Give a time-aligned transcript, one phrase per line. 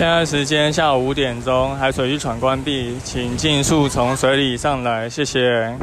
[0.00, 5.76] 现在时间下午五点钟，海水浴场关闭，请尽速从水里上来，谢谢。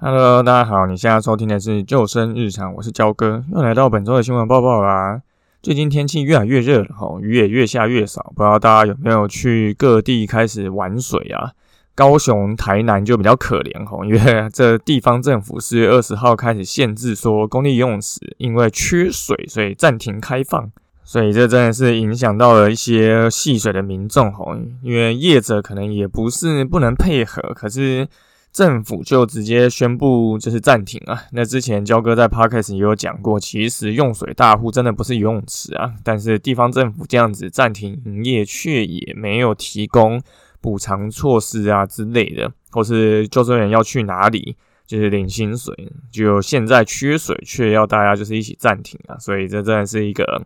[0.00, 5.20] Hello，大家好，你现在收听的是救生日常，我是焦哥，又来到本周的新闻报报啦。
[5.60, 11.52] 最近天气越来越热，吼，雨也越下越少，不知道大家有没有去各地开始玩水啊？
[11.94, 20.70] 高雄、台南就比较可怜，吼，因为这地方政府四月二十号开始限制说，公立游泳池因为缺水，所以暂停开放。
[21.04, 28.08] 所以这真的是影响到了一些戏水的民众哦，因为业者可能也不是不能配合，可是
[28.52, 31.24] 政府就直接宣布就是暂停啊。
[31.32, 40.22] 那之前焦哥在 podcast 也有讲过，其实用水大户真的不是游泳池啊，但是地方政府这样子暂停营业，却也没有提供
[40.60, 44.56] 补偿措施啊之类的，或是救生员要去哪里
[44.86, 45.74] 就是领薪水，
[46.10, 50.42] 就现在缺水却要大家就是一起暂停啊，所以这真的是一个。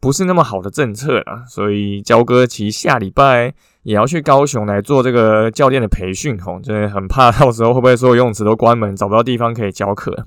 [0.00, 10.26] 不是那么好的政策啦，所以焦哥其实下礼拜也要去高雄来做这个教练的培训吼，真的很怕到时候会不会所有游泳池都关门，找不到地方可以教课。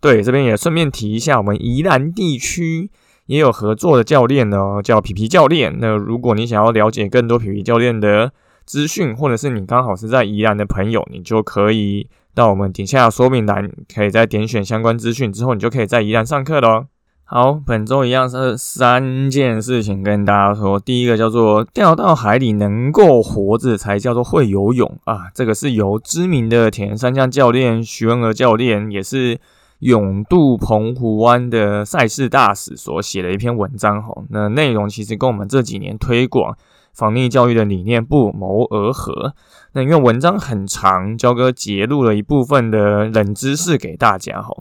[0.00, 2.90] 对，这边也顺便提一下，我们宜兰地区
[3.26, 5.74] 也有合作的教练呢，叫皮皮教练。
[5.80, 8.30] 那如果你想要了解更多皮皮教练的
[8.66, 16.84] 资讯，或者是你刚好是在宜兰的朋友，你就可以到我们底下说明栏，可以在点选相关资讯之后，你就可以在宜兰上课喽。
[17.30, 20.80] 好，本周一样是三件事情跟大家说。
[20.80, 29.38] 第一个叫做掉到海里能够活着才叫做会游泳啊，这个是由知名的铁人三项教练徐文娥教练，也是
[29.80, 34.02] 勇渡澎湖湾的赛事大使所写的一篇文章。
[34.02, 36.56] 哈，那内容其实跟我们这几年推广
[36.94, 39.34] 防溺教育的理念不谋而合。
[39.74, 44.40] 那因为文章很长，焦哥截录了一部分的冷知识给大家。
[44.40, 44.56] 哈。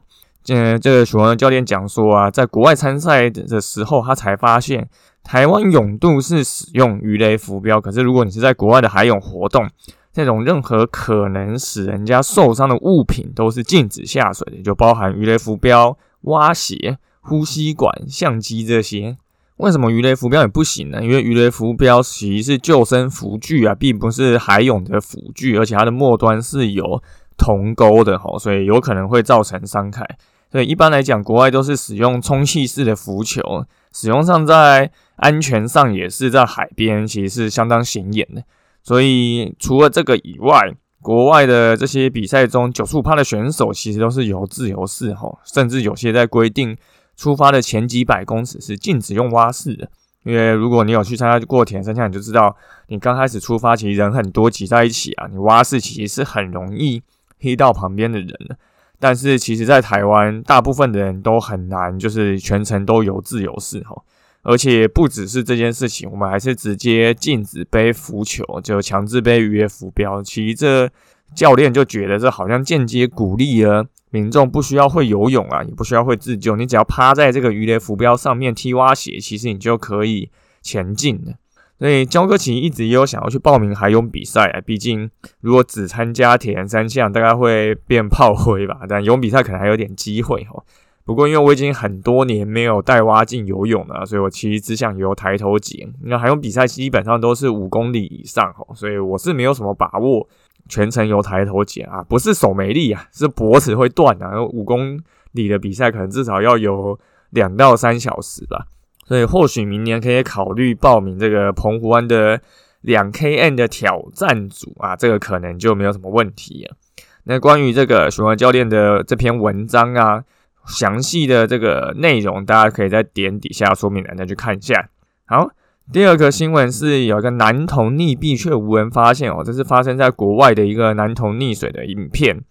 [0.49, 4.87] 呃，这个许文教练讲说啊，在国外参赛的时候，他才发现
[5.23, 9.69] 台湾泳渡是使用鱼雷浮标，可是如果你是在国外的海泳活动，
[10.13, 19.17] 这种任何可能使人家受伤的物品都是禁止下水的，就包含鱼雷浮标、蛙鞋、呼吸管、相机这些。
[19.57, 21.03] 为什么鱼雷浮标也不行呢？
[21.03, 27.03] 因为鱼雷浮标其实是救生浮具啊，并不是海泳的浮具，而且它的末端是有
[27.35, 30.17] 铜钩的吼，所以有可能会造成伤害。
[30.51, 38.43] 所以一般来讲，国外都是使用充气式的浮球，使用上在安全上也是在海边，其实是相当显眼的。
[38.81, 46.77] 所以除了这个以外，国外的这些比赛中，九十五趴的选手其实都是游自由式吼，甚至有些在规定
[47.15, 49.89] 出发的前几百公尺是禁止用蛙式的。
[50.23, 52.55] 因为如果你有去参加过田三项，你就知道，
[52.87, 57.01] 你刚开始出发其实人很多挤在一起啊，你蛙式其实是很容易
[57.39, 58.57] 黑到旁边的人的。
[58.99, 63.95] 但是其实，在台湾，大部分的人都很难，就是全程都游自由式哈。
[64.43, 70.23] 而且不只是这件事情，我们还是直接禁止背浮球，就强制背鱼雷浮标。
[70.23, 70.89] 其实这
[71.35, 80.31] 教练就觉得这好像间接鼓励了民众不需要会游泳啊，也不需要会自救，你只要趴在这个鱼雷浮标上面踢蛙鞋，其实你就可以
[80.61, 81.33] 前进了。
[81.79, 85.09] 所以焦哥其实一直也有想要去报名海泳比赛啊，毕竟
[85.41, 88.79] 如果只参加铁人三项，大概会变炮灰吧。
[88.89, 90.63] 但游泳比赛可能还有点机会哈。
[91.05, 95.87] 不过因为我已经很多年没有带蛙镜游泳了，所以我其实只想游抬头捡。
[96.01, 100.27] 那海泳比赛基本上都是五公里以上哈，所以我是没有什么把握
[100.67, 102.03] 全程游抬头捡啊。
[102.03, 104.43] 不是手没力啊，是脖子会断啊。
[104.43, 104.99] 五公
[105.31, 106.99] 里的比赛可能至少要游
[107.29, 108.65] 两到三小时吧。
[109.07, 112.41] 所以或许明年可以考虑报名这个澎湖湾的
[112.81, 116.75] 两 K N 的挑战组啊，这个可能就没有什么问题了。
[117.23, 120.23] 那关于这个循环教练的这篇文章啊，
[120.65, 124.89] 详细的这个内容，大家可以在点底下说明栏再去看一下。
[125.25, 125.49] 好，
[125.91, 132.41] 第二个新闻是有一个男童溺毙却无人发现哦，这是发生在国外的一个男童溺水的影片。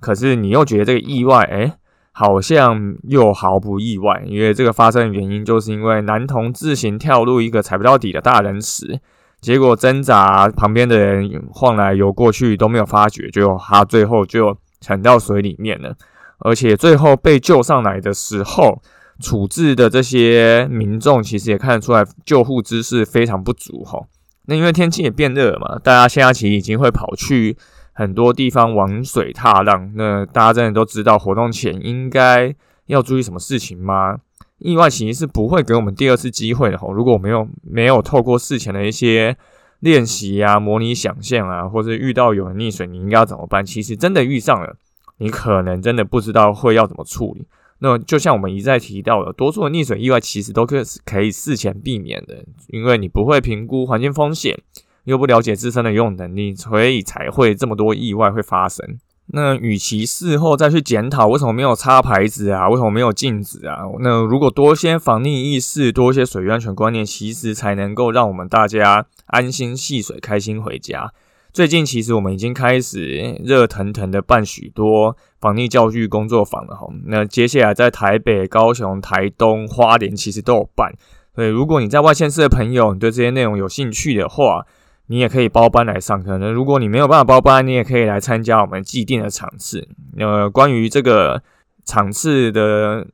[0.00, 1.76] 可是你又觉得这个意外，哎？
[2.18, 8.98] 好像又毫不意外，因为这个发生的原因就是因为男童自行跳入一个踩不到底的大人池，
[9.42, 15.94] 结果挣扎旁边的人晃来游过去都没有发觉，就他最后就沉到水里面了。
[16.38, 18.80] 而且最后被救上来的时候，
[19.20, 24.00] 处置的这些民众其实也看得出来救护知识非常不足哈。
[24.46, 27.58] 那因为天气也变热了嘛，大家现在其实已经会跑去
[27.96, 29.90] 很多地方玩水踏浪。
[29.94, 32.54] 那大家真的都知道活动前应该
[32.86, 34.18] 要注意什么事情吗？
[34.58, 36.88] 意外其实是不会给我们第二次机会的哈。
[36.92, 39.36] 如果没有没有透过事前的一些
[39.80, 43.64] 练习啊、模拟想象啊，或者遇到有人溺水，你应该要怎么办？
[43.64, 44.76] 其实真的遇上了，
[45.18, 47.46] 你可能真的不知道会要怎么处理。
[47.80, 54.58] 那就像我们一再提到的，多数的溺水意外其实都可可以事前避免的，因为你不会评估环境风险，
[55.06, 58.98] 又不了解自身的游泳能力，所以才会这么多意外会发生。
[59.28, 71.12] 那与其事后再去检讨为什么没有插牌子啊，为什么没有禁止啊，那如果多些防溺意识，多些水域安全观念，其实才能够让我们大家安心戏水，开心回家。
[71.52, 76.86] 最近其实我们已经开始热腾腾的办许多防溺教育工作坊了哈。
[77.06, 80.92] 那接下来在台北、高雄、台东、花莲其实都有办。
[81.34, 84.66] 所以如果你在外县市的朋友，你对这些内容有兴趣的话，
[85.06, 86.38] 你也可以包班来上课。
[86.38, 89.88] 那如果你没有办法包班，你也可以来参加我们既定的场次。
[90.18, 91.42] 呃，关于这个
[91.84, 93.06] 场次的。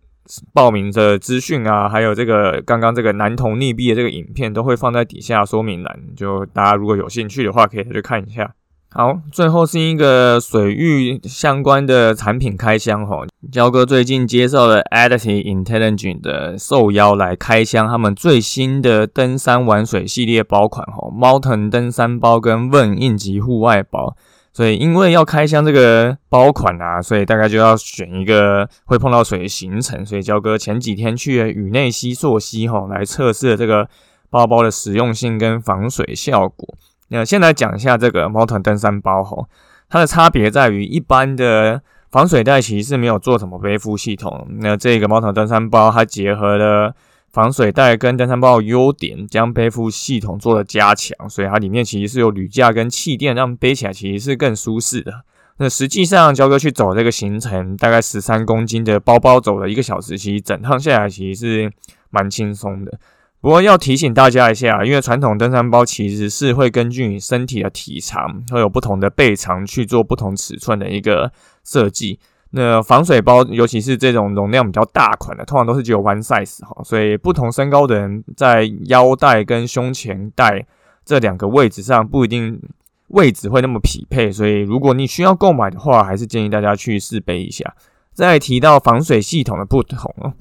[0.54, 8.54] 报名的资讯啊，还有这个刚刚这个男童溺毙的这个影片，都会放在底下说明栏，就大家如果有兴趣的话，可以去看一下。
[8.94, 24.14] 好，最后是一个水域相关的产品开箱哈，焦哥最近接受了 Additive Intelligence 的受邀来开箱他们最新的登山玩水系列包款哈，猫腾登山包跟问应急户外包。
[24.52, 30.04] 所以，因为要开箱这个包款啊，所以大概就要选一个会碰到水的行程。
[30.04, 33.88] 所以，焦哥前几天去了宇内西溯溪哈，来测试这个
[34.28, 36.68] 包包的实用性跟防水效果。
[37.12, 39.46] 那先来讲一下这个猫团登山包哈，
[39.88, 41.80] 它的差别在于一般的
[42.10, 44.48] 防水袋其实是没有做什么背负系统。
[44.60, 46.94] 那这个猫团登山包它结合了。
[47.32, 55.22] 防水袋跟登山包的优点，将背负系统做了加强，所以它里面其实是有铝架跟气垫，让背起来其实是更舒适的。
[55.56, 61.72] 那实际上，焦哥去走这个行程，大概十三公斤的包包走了一个小时，其实整趟下来其实是
[62.10, 62.98] 蛮轻松的。
[63.42, 71.30] 不过要提醒大家一下，因为传统登山包其实是会根据你身体的体长，会有不同的背长去做不同尺寸的一个
[71.64, 72.20] 设计。
[72.52, 80.64] 那防水包，尤其是这种容量比较大款的，通常都是只有 one size 哈，所以不同身高的人在腰带跟胸前带
[81.04, 82.60] 这两个位置上不一定
[83.08, 87.74] 位置会那么匹配，所以如果你需要购买的话，还是建议大家去试背一下。
[88.14, 90.32] 再提到防水系统的不同哦，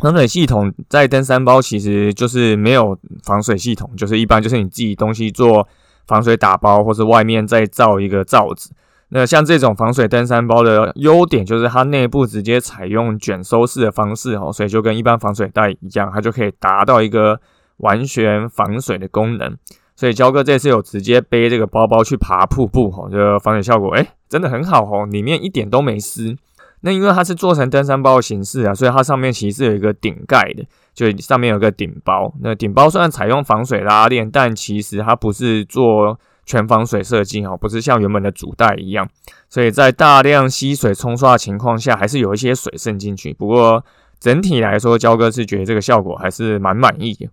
[0.00, 5.66] 防水系统在登山包其实就是没有防水系统，就是一般就是你自己东西做
[6.06, 8.70] 防水打包，或是外面再罩一个罩子。
[9.10, 17.40] 那像这种防水登山包的优点就是它内部直接采用卷收式的方式哦，所以就跟一般防水袋一样，它就可以达到一个
[17.78, 19.56] 完全防水的功能。
[19.96, 26.36] 所以焦哥这次有直接背这个包包去爬瀑布哈，就防水效果哎真的很好哦，里面一点都没湿。
[26.80, 32.32] 那因为它是做成登山包的形式啊，所以它上面其实是有一个顶盖的，就上面有个顶包。
[32.40, 36.18] 那顶包虽然采用防水拉链，但其实它不是做。
[36.46, 39.08] 全防水设计哦，不是像原本的主带一样，
[39.48, 43.32] 所以在大量吸水冲刷的情况下，还是有一些水渗进去。
[43.32, 43.84] 不过
[44.18, 47.28] 整体来说，焦哥是觉得这个效果还是蛮满意的。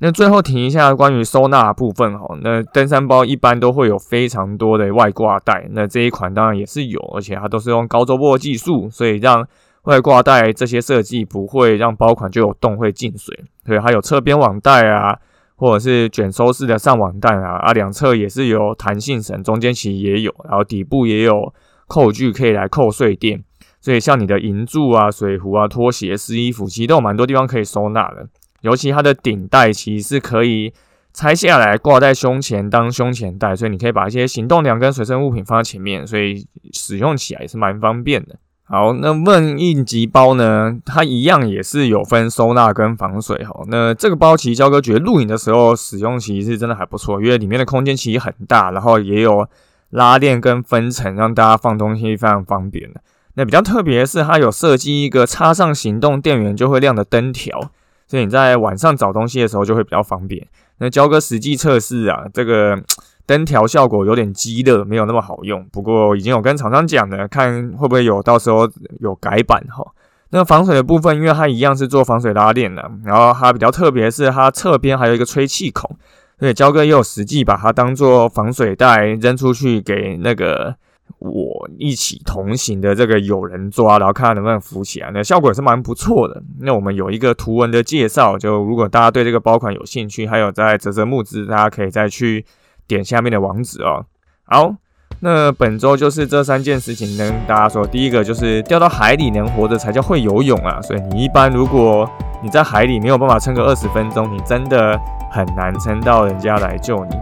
[0.00, 9.46] 那最后提一下关于收纳部分哈，那登山包一般都会有非常多的外挂带，那这一款当然也是有，而且它都是用高周波技术，所以让
[9.84, 15.18] 外挂带这些设计不会让包款就有洞会进水，所以它有侧边网带啊。
[15.60, 21.52] 或者是卷收式的上网袋啊，啊，两侧也是有弹性绳，中间其实也有，然后底部也有
[21.86, 23.44] 扣具可以来扣碎垫，
[23.78, 28.26] 所以像你的银柱啊、水壶啊、拖鞋、湿衣服，其实都有蛮多地方可以收纳的。
[28.60, 30.72] 尤其它的顶带其实是可以
[31.12, 38.36] 拆下来挂在胸前当胸前带，所以你可以把一些行动粮跟随身物品放在前面，所以使用起来也是蛮方便的。
[38.62, 40.78] 好，那问应急包呢？
[40.86, 43.64] 它一样也是有分收纳跟防水哈。
[43.66, 49.48] 那这个包其实焦哥觉得录影的时候使用其实是真的还不错，因为里面的空间其实很大，然后也有
[49.88, 53.00] 拉链跟分层，让大家放东西非常方便的。
[53.34, 57.72] 那比较特别的是，它有设计一个插上行动电源就会亮的灯条，
[58.10, 60.44] 所以你在晚上找东西的时候就会比较方便。
[60.78, 62.76] 那焦哥实际测试啊，这个。
[63.26, 65.64] 灯条效果有点激热，没有那么好用。
[65.70, 69.86] 不过已经有跟厂商讲了，看会不会有到时候有改版哈。
[70.30, 75.96] 那个防水的部分，因为它一样是做防水拉链的，然后它比较特别是它侧边还有一个吹气孔，
[76.40, 80.74] 所以焦哥也有实际把它当做防水袋扔出去给那个
[81.18, 86.42] 我一起同行的这个有人抓，然后看他能不能浮起来，那效果也是蛮不错的。
[86.60, 92.44] 那我们有一个图文的介绍，就如果大家对这个包款有兴趣，还有在泽泽募资，大家可以再去
[92.86, 94.06] 点下面的网址哦。
[94.44, 94.74] 好，
[95.20, 97.86] 那本周就是这三件事情跟大家说。
[97.86, 102.08] 第一个就是掉到海里能活着才叫会游泳啊，所以你一般如果
[102.42, 104.98] 你在海里没有办法撑个二十分钟，你真的
[105.30, 107.16] 很难撑到人家来救你。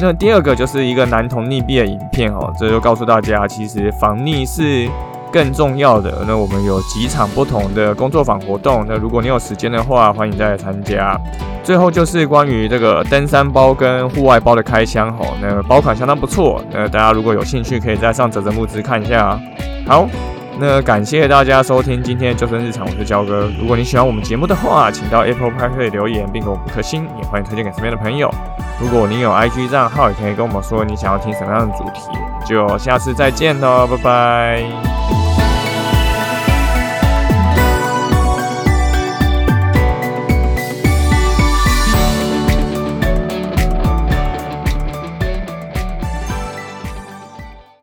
[0.00, 4.88] 那第二个就是一个男童溺毙的影片哦，这就告诉大家，其实防溺是
[5.32, 6.24] 更重要的。
[6.26, 11.18] 那我们有几场不同的工作坊活动，那如果你有时间的话，欢迎再来参加。
[11.62, 19.38] 最后就是关于这个登山包跟户外包的开箱哦，那包款相当不错，那大家如果有兴趣，可以再上泽泽木资看一下。
[19.86, 20.08] 好。
[20.60, 23.50] 那感谢大家收听今天的救生日常，我是焦哥。
[23.58, 28.30] 如果你喜欢我们节目的话，请到 Apple Podcast 留言并给我们颗星，也欢迎推荐给身边的朋友。
[28.78, 32.02] 如果你有 IG 账号，也可以跟我们说你想要听什么样的主题。
[32.46, 35.09] 就下次再见喽，拜拜。